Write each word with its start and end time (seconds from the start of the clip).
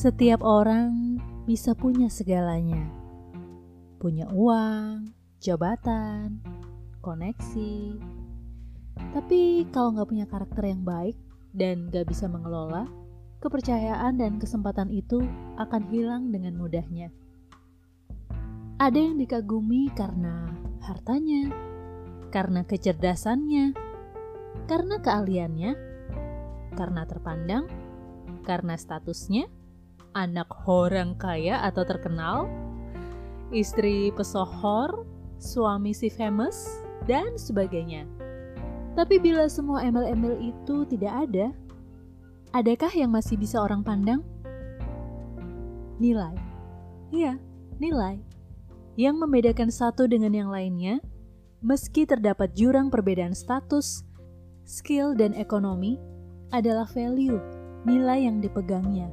Setiap 0.00 0.40
orang 0.40 1.20
bisa 1.44 1.76
punya 1.76 2.08
segalanya. 2.08 2.88
Punya 4.00 4.32
uang, 4.32 5.12
jabatan, 5.44 6.40
koneksi. 7.04 8.00
Tapi 8.96 9.68
kalau 9.68 9.92
nggak 9.92 10.08
punya 10.08 10.24
karakter 10.24 10.72
yang 10.72 10.88
baik 10.88 11.20
dan 11.52 11.92
nggak 11.92 12.08
bisa 12.08 12.32
mengelola, 12.32 12.88
kepercayaan 13.44 14.16
dan 14.16 14.40
kesempatan 14.40 14.88
itu 14.88 15.20
akan 15.60 15.92
hilang 15.92 16.32
dengan 16.32 16.56
mudahnya. 16.56 17.12
Ada 18.80 18.96
yang 19.04 19.20
dikagumi 19.20 19.92
karena 19.92 20.48
hartanya, 20.80 21.52
karena 22.32 22.64
kecerdasannya, 22.64 23.76
karena 24.64 24.96
keahliannya, 24.96 25.72
karena 26.72 27.04
terpandang, 27.04 27.68
karena 28.48 28.80
statusnya, 28.80 29.59
anak 30.14 30.50
orang 30.66 31.14
kaya 31.18 31.62
atau 31.62 31.86
terkenal, 31.86 32.50
istri 33.54 34.10
pesohor, 34.14 35.06
suami 35.38 35.94
si 35.94 36.10
famous, 36.10 36.82
dan 37.06 37.38
sebagainya. 37.38 38.06
Tapi 38.98 39.22
bila 39.22 39.46
semua 39.46 39.86
embel-embel 39.86 40.38
itu 40.42 40.82
tidak 40.90 41.30
ada, 41.30 41.54
adakah 42.50 42.90
yang 42.90 43.14
masih 43.14 43.38
bisa 43.38 43.62
orang 43.62 43.86
pandang? 43.86 44.20
Nilai. 46.02 46.34
Iya, 47.14 47.38
nilai. 47.78 48.18
Yang 48.98 49.16
membedakan 49.22 49.70
satu 49.70 50.10
dengan 50.10 50.34
yang 50.34 50.50
lainnya, 50.50 50.98
meski 51.62 52.04
terdapat 52.04 52.52
jurang 52.58 52.90
perbedaan 52.90 53.32
status, 53.32 54.02
skill, 54.66 55.14
dan 55.14 55.32
ekonomi, 55.38 55.96
adalah 56.50 56.86
value, 56.90 57.38
nilai 57.86 58.26
yang 58.26 58.42
dipegangnya. 58.42 59.06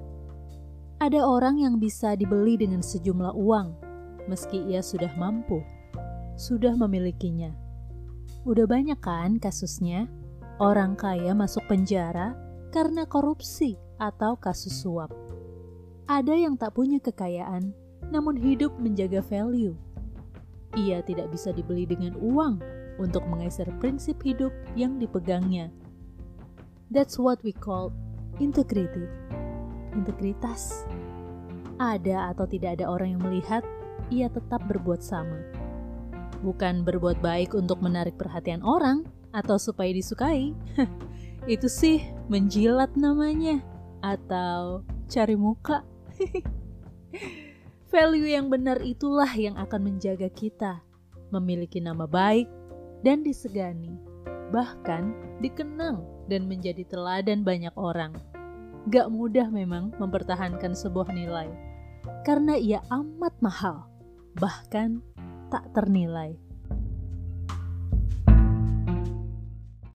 Ada 0.97 1.21
orang 1.21 1.61
yang 1.61 1.77
bisa 1.77 2.17
dibeli 2.17 2.57
dengan 2.57 2.81
sejumlah 2.81 3.37
uang, 3.37 3.69
meski 4.25 4.65
ia 4.65 4.81
sudah 4.81 5.13
mampu, 5.13 5.61
sudah 6.33 6.73
memilikinya. 6.73 7.53
Udah 8.49 8.65
banyak 8.65 8.97
kan 8.97 9.37
kasusnya, 9.37 10.09
orang 10.57 10.97
kaya 10.97 11.37
masuk 11.37 11.61
penjara 11.69 12.33
karena 12.73 13.05
korupsi 13.05 13.77
atau 14.01 14.41
kasus 14.41 14.73
suap. 14.73 15.13
Ada 16.09 16.33
yang 16.33 16.57
tak 16.57 16.73
punya 16.73 16.97
kekayaan, 16.97 17.77
namun 18.09 18.33
hidup 18.33 18.73
menjaga 18.81 19.21
value. 19.21 19.77
Ia 20.73 21.05
tidak 21.05 21.29
bisa 21.29 21.53
dibeli 21.53 21.85
dengan 21.85 22.17
uang 22.17 22.57
untuk 22.97 23.21
mengeser 23.29 23.69
prinsip 23.77 24.17
hidup 24.25 24.49
yang 24.73 24.97
dipegangnya. 24.97 25.69
That's 26.89 27.21
what 27.21 27.37
we 27.45 27.53
call 27.53 27.93
integrity 28.41 29.05
integritas. 29.93 30.87
Ada 31.77 32.33
atau 32.33 32.49
tidak 32.49 32.81
ada 32.81 32.89
orang 32.89 33.15
yang 33.15 33.23
melihat, 33.23 33.61
ia 34.09 34.27
tetap 34.27 34.65
berbuat 34.65 34.99
sama. 35.03 35.37
Bukan 36.41 36.81
berbuat 36.85 37.21
baik 37.21 37.53
untuk 37.53 37.81
menarik 37.81 38.17
perhatian 38.17 38.65
orang 38.65 39.05
atau 39.35 39.61
supaya 39.61 39.93
disukai. 39.93 40.57
Itu 41.45 41.69
sih 41.69 42.01
menjilat 42.27 42.97
namanya 42.97 43.61
atau 44.01 44.83
cari 45.07 45.37
muka. 45.37 45.85
Value 47.93 48.27
yang 48.27 48.51
benar 48.51 48.83
itulah 48.83 49.31
yang 49.31 49.55
akan 49.55 49.95
menjaga 49.95 50.27
kita 50.27 50.83
memiliki 51.31 51.79
nama 51.83 52.07
baik 52.07 52.47
dan 53.03 53.23
disegani, 53.23 53.95
bahkan 54.51 55.15
dikenang 55.43 56.03
dan 56.27 56.47
menjadi 56.47 56.83
teladan 56.87 57.43
banyak 57.43 57.73
orang. 57.75 58.15
Gak 58.87 59.11
mudah 59.11 59.51
memang 59.51 59.91
mempertahankan 59.99 60.71
sebuah 60.71 61.11
nilai, 61.11 61.51
karena 62.23 62.55
ia 62.55 62.79
amat 62.87 63.35
mahal, 63.43 63.83
bahkan 64.39 65.03
tak 65.51 65.67
ternilai. 65.75 66.46